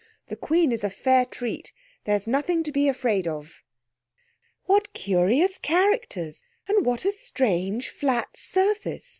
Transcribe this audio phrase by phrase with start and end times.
[0.29, 1.71] The Queen is a fair treat.
[2.05, 3.61] There's nothing to be afraid of."
[4.65, 9.07] "What curious characters, and what a strange flat surface!"